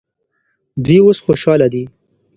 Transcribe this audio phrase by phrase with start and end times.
[0.83, 1.83] دوی اوس خوشحاله دي.